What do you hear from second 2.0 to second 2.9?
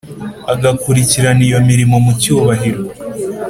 mu cyubahiro